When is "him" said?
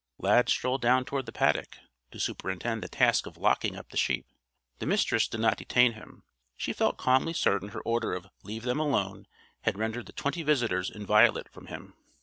5.91-6.23, 11.67-11.93